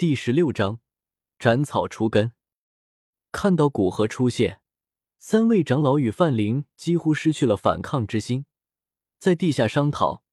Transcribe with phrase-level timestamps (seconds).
[0.00, 0.80] 第十六章
[1.38, 2.32] 斩草除根。
[3.32, 4.62] 看到古河出现，
[5.18, 8.46] 三位长老与范灵几乎失去了反抗之心，
[9.18, 10.24] 在地下商讨。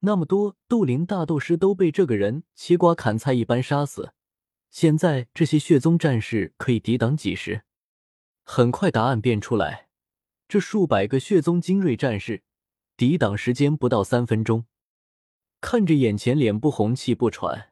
[0.00, 4.12] 那么多斗灵大斗师都被这个人切瓜砍菜一般杀死，
[4.70, 7.62] 现在这些血宗战士可以抵挡几时？
[8.42, 9.88] 很快答案便出来，
[10.46, 12.42] 这数百个血宗精锐战士
[12.94, 14.66] 抵挡时间不到三分钟。
[15.62, 17.70] 看着眼前脸不红气不喘。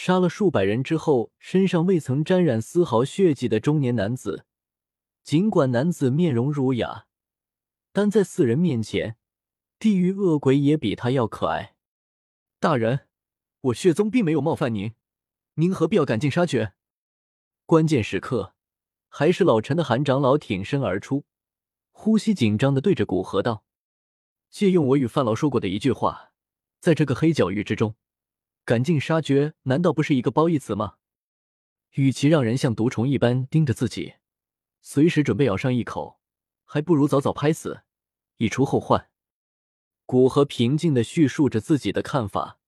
[0.00, 4.46] 杀了数百人之后，身上未曾沾染丝毫血迹的中年男子，
[5.24, 7.08] 尽管男子面容儒雅，
[7.92, 9.16] 但在四人面前，
[9.76, 11.74] 地狱恶鬼也比他要可爱。
[12.60, 13.08] 大人，
[13.62, 14.94] 我血宗并没有冒犯您，
[15.54, 16.74] 您何必要赶尽杀绝？
[17.66, 18.54] 关键时刻，
[19.08, 21.24] 还是老陈的韩长老挺身而出，
[21.90, 23.64] 呼吸紧张的对着古河道
[24.48, 26.30] ：“借用我与范老说过的一句话，
[26.78, 27.96] 在这个黑角域之中。”
[28.68, 30.96] 赶尽杀绝，难道不是一个褒义词吗？
[31.92, 34.16] 与其让人像毒虫一般盯着自己，
[34.82, 36.20] 随时准备咬上一口，
[36.66, 37.80] 还不如早早拍死，
[38.36, 39.08] 以除后患。
[40.04, 42.58] 古河平静的叙述着自己的看法，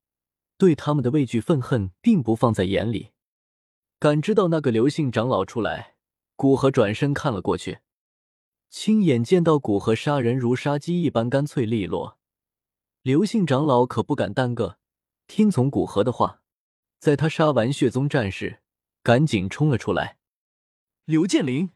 [0.57, 3.11] 对他们的畏惧愤恨并不放在眼里。
[3.99, 5.97] 感知到那个刘姓长老出来，
[6.35, 7.81] 古河转身看了过去，
[8.71, 12.17] 亲眼见到古河杀人如杀鸡一般干脆利落，
[13.03, 14.79] 刘姓长老可不敢耽搁。
[15.31, 16.43] 听从古河的话，
[16.99, 18.63] 在他杀完血宗战士，
[19.01, 20.19] 赶紧冲了出来。
[21.05, 21.71] 刘建林，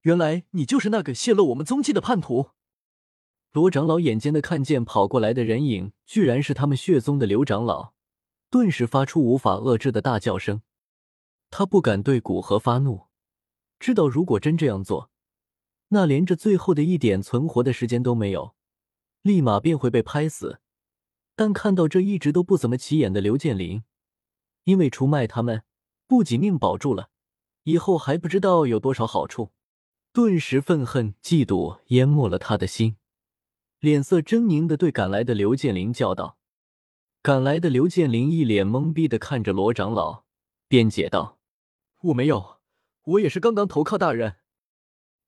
[0.00, 2.52] 原来你就是那个泄露我们踪迹的叛徒！
[3.52, 7.92] 罗长老眼尖的看见跑过来的人影，居然是他们血宗的刘长老，
[8.48, 10.62] 顿时发出无法遏制的大叫声。
[11.50, 13.08] 他不敢对古河发怒，
[13.78, 15.10] 知道如果真这样做，
[15.88, 18.54] 那连着最后的一点存活的时间都没有，
[19.20, 20.60] 立马便会被拍死。
[21.36, 23.84] 但看到这一直都不怎么起眼的刘建林，
[24.64, 25.62] 因为出卖他们，
[26.06, 27.10] 不仅命保住了，
[27.64, 29.52] 以后还不知道有多少好处，
[30.14, 32.96] 顿时愤恨、嫉妒淹没了他的心，
[33.80, 36.38] 脸色狰狞的对赶来的刘建林叫道
[37.20, 40.24] ：“赶来的刘建林一脸懵逼的看着罗长老，
[40.68, 41.38] 辩解道
[42.00, 42.60] ：‘我没有，
[43.02, 44.36] 我也是刚刚投靠大人。’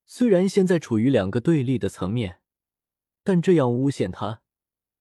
[0.07, 2.41] 虽然现在处于两个对立的层面，
[3.23, 4.41] 但这样诬陷他。”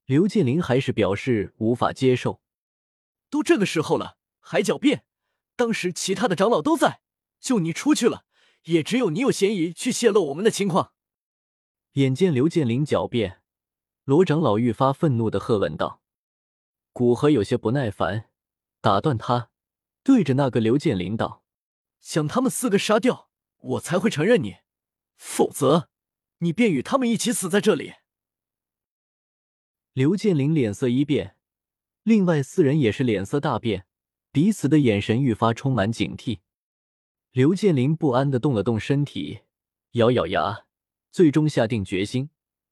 [0.07, 2.41] 刘建林还是表示无法接受。
[3.29, 5.03] 都这个时候了，还狡辩？
[5.57, 7.01] 当时其他的长老都在，
[7.41, 8.23] 就你出去了，
[8.63, 10.93] 也只有你有嫌疑去泄露我们的情况。
[11.93, 13.41] 眼见刘建林狡辩，
[14.05, 16.01] 罗长老愈发愤怒的喝问道
[16.93, 18.29] ：“古河有些不耐烦，
[18.79, 19.49] 打断他，
[20.03, 21.43] 对着那个刘建林道
[21.99, 24.59] ：‘将他们四个杀掉，我才会承认你，
[25.17, 25.89] 否则，
[26.37, 27.95] 你便与他们一起死在这里。’”
[29.97, 31.35] 刘建林脸色一变，
[32.03, 33.87] 另外四人也是脸色大变，
[34.31, 36.41] 彼此的眼神愈发充满警惕。
[37.31, 39.39] 刘建林不安的动了动身体，
[39.93, 40.67] 咬咬牙，
[41.09, 42.29] 最终下定决心，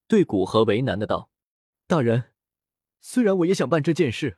[0.08, 1.32] 对古河为难的道
[1.90, 2.26] ：“大人，
[3.00, 4.38] 虽然我也想办这件事，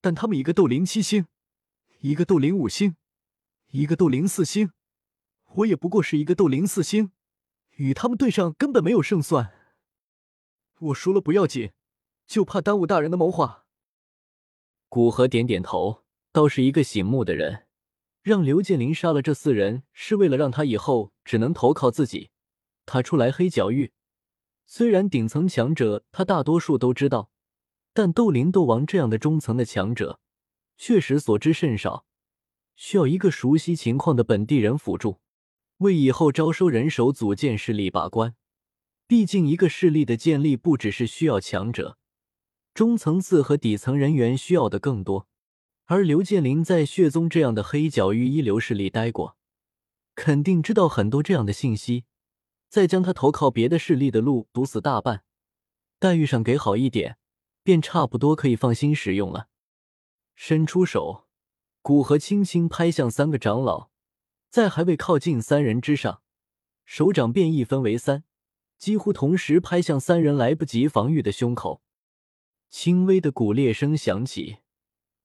[0.00, 1.26] 但他们一个斗灵七星，
[2.00, 2.96] 一个斗灵五星，
[3.72, 4.70] 一个斗灵四星，
[5.56, 7.12] 我也不过是一个斗灵四星，
[7.72, 9.52] 与他们对上根本没有胜算。
[10.78, 11.72] 我输了不要紧。”
[12.26, 13.64] 就怕耽误大人的谋划。
[14.88, 17.64] 古河点点头，倒是一个醒目的人。
[18.22, 22.30] 让刘建林杀了这四人，是为了让他以后只能投靠自己。
[22.84, 23.92] 他出来黑角域，
[24.64, 27.30] 虽然顶层强者他大多数都知道，
[27.92, 30.18] 但斗灵斗王这样的中层的强者，
[30.76, 32.04] 确实所知甚少，
[32.74, 35.20] 需要一个熟悉情况的本地人辅助，
[35.78, 38.34] 为以后招收人手、组建势力把关。
[39.06, 41.96] 毕竟，一个势力的建立不只是需要强者。
[42.76, 45.26] 中层次和底层人员需要的更多，
[45.86, 49.38] 而刘建林在血宗这样的黑角域一流势力待过，
[50.14, 52.04] 肯定知道很多这样的信息。
[52.68, 55.24] 再将他投靠别的势力的路堵死大半，
[55.98, 57.16] 待遇上给好一点，
[57.62, 59.48] 便差不多可以放心使用了。
[60.34, 61.24] 伸出手，
[61.80, 63.88] 古河轻轻拍向三个长老，
[64.50, 66.20] 在还未靠近三人之上，
[66.84, 68.24] 手掌便一分为三，
[68.76, 71.80] 几乎同时拍向三人来不及防御的胸口。
[72.78, 74.58] 轻微的骨裂声响起，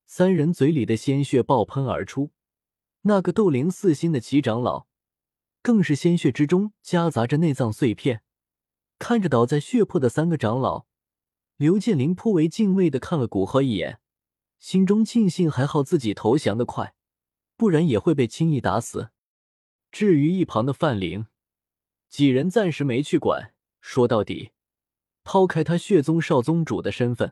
[0.06, 2.32] 三人嘴里的鲜血爆喷而出。
[3.02, 4.88] 那个斗灵四星的齐长老，
[5.62, 8.24] 更是鲜血之中夹杂着内脏碎片。
[8.98, 10.86] 看着倒在血泊的三个长老，
[11.58, 14.00] 刘建林颇为敬畏的看了古河一眼，
[14.58, 16.96] 心中庆幸还好自己投降的快，
[17.58, 19.10] 不然也会被轻易打死。
[19.92, 21.28] 至于一旁的范灵，
[22.08, 23.54] 几人暂时没去管。
[23.82, 24.52] 说到底。
[25.24, 27.32] 抛开他血宗少宗主的身份，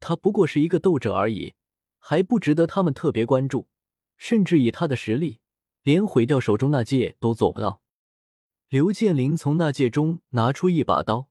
[0.00, 1.54] 他不过是一个斗者而已，
[1.98, 3.68] 还不值得他们特别关注。
[4.16, 5.38] 甚至以他的实力，
[5.84, 7.80] 连毁掉手中那戒都做不到。
[8.68, 11.28] 刘建林从那戒中拿出一把刀，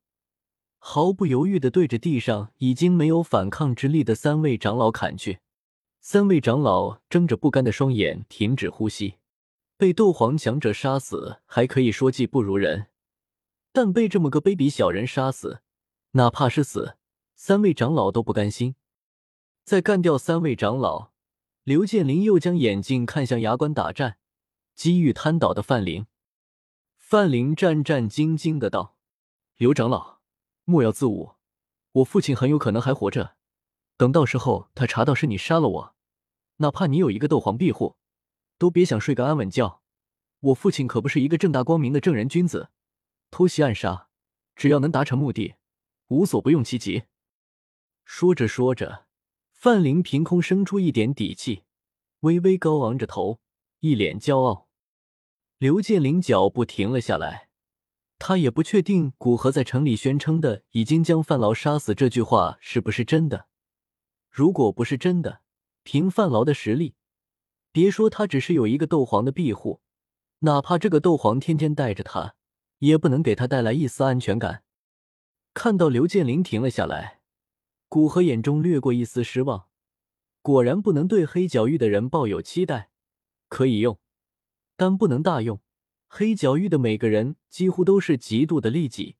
[0.78, 5.40] 毫不犹豫的对着地上已经没有反抗之力的三位长老砍去。
[6.00, 9.16] 三位长老睁着不甘的双眼，停止呼吸。
[9.76, 12.88] 被斗皇强者杀死，还可以说技不如人，
[13.74, 15.60] 但被这么个卑鄙小人杀死，
[16.12, 16.96] 哪怕是死，
[17.40, 18.74] 三位长老都不甘心。
[19.64, 21.12] 在干掉三位长老，
[21.64, 24.18] 刘建林又将眼睛看向牙关打战、
[24.74, 26.08] 机遇瘫倒的范灵。
[26.98, 28.98] 范灵战战兢兢的道
[29.56, 30.18] ：“刘长老，
[30.66, 31.36] 莫要自误，
[31.92, 33.36] 我父亲很有可能还活着。
[33.98, 35.96] 等到时候他查到是你杀了我。”
[36.58, 37.98] 哪怕你有一个斗皇庇护，
[38.58, 39.84] 都别想睡个安稳觉。
[40.40, 42.70] 我父亲可不是一个正大光明的正人君子，
[43.30, 44.10] 偷袭暗杀，
[44.56, 45.54] 只要能达成目的，
[46.08, 47.04] 无所不用其极。
[48.10, 49.06] 说着说着，
[49.52, 51.64] 范林凭空生出一点底气，
[52.22, 53.42] 微微高昂着头，
[53.82, 54.70] 一脸骄傲。
[55.58, 57.50] 刘建林脚步停了下来，
[58.18, 63.48] 他也不确定古河在城里宣称的已经将范劳杀死这句话是不是真的。
[64.32, 65.42] 如果不是真的，
[65.84, 66.96] 凭范劳的实力，
[67.74, 69.82] 别说他只是有一个斗皇的庇护，
[70.40, 72.36] 哪怕这个斗皇天天带着他，
[72.80, 74.64] 也不能给他带来一丝安全感。
[75.54, 77.17] 看到刘建林停了下来，
[77.90, 79.68] 古河眼中掠过一丝失望。
[80.42, 82.90] 果然不能对黑角域的人抱有期待，
[83.50, 84.00] 可以用，
[84.78, 85.62] 但不能大用。
[86.08, 89.18] 黑角域的每个人几乎都是极度的利己，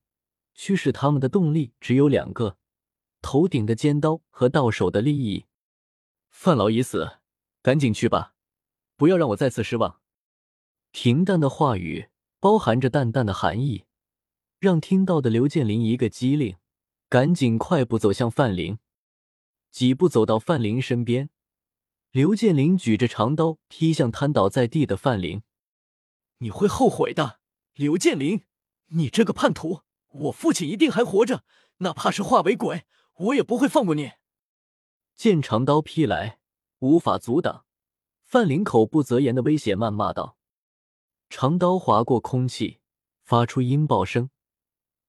[0.54, 2.58] 驱使他们的动力只有两个：
[3.22, 5.46] 头顶的尖刀和到手的利益。
[6.30, 7.18] 范老已死，
[7.62, 8.36] 赶紧去吧，
[8.96, 10.00] 不要让我再次失望。
[10.92, 12.08] 平淡的话语
[12.40, 13.84] 包含着淡淡的寒意，
[14.60, 16.56] 让听到的刘建林一个机灵，
[17.10, 18.80] 赶紧快步走向范林。
[19.72, 21.30] 几步走到范林身边，
[22.12, 25.44] 刘建林举着长刀劈向瘫倒在地的范林
[26.40, 27.40] ：“你会后悔的，
[27.76, 28.44] 刘建林，
[28.88, 29.82] 你这个叛徒！
[30.08, 31.44] 我父亲一定还活着，
[31.78, 34.14] 哪怕是化为鬼，我也不会放过你。”
[35.16, 36.40] 见长刀劈来，
[36.80, 37.66] 无法阻挡，
[38.24, 40.38] 范林口不择言的威胁谩骂道
[41.30, 42.80] ：“长刀划过空气，
[43.24, 44.30] 发出音爆声，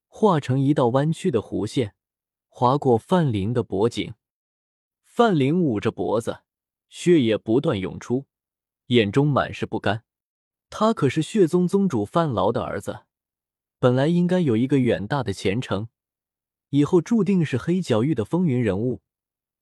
[0.08, 1.94] 化成一道弯曲的弧线，
[2.48, 4.14] 划过范林的脖颈。
[5.04, 6.40] 范林捂着脖子，
[6.88, 8.26] 血液不断涌出，
[8.86, 10.04] 眼中满是不甘。
[10.70, 13.04] 他可是血宗宗主范劳的儿子，
[13.78, 15.88] 本来应该有一个远大的前程，
[16.70, 19.02] 以后注定是黑角域的风云人物。”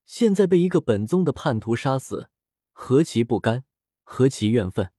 [0.07, 2.29] 现在被一个本宗的叛徒杀死，
[2.71, 3.65] 何其不甘，
[4.03, 4.89] 何其怨愤！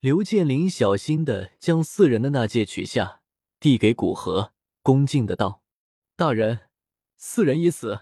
[0.00, 3.20] 刘建林小心的将四人的那戒取下，
[3.60, 4.53] 递给古河，
[4.84, 5.62] 恭敬的道
[6.14, 6.68] ：“大人，
[7.16, 8.00] 四人已死。”